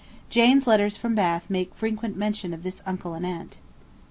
[0.31, 3.59] Jane's letters from Bath make frequent mention of this uncle and aunt.